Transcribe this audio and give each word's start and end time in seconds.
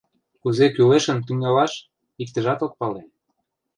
Кузе 0.41 0.65
кӱлешын 0.75 1.19
тӱҥалаш— 1.25 1.73
иктыжат 2.21 2.59
ок 2.65 2.73
пале. 2.79 3.01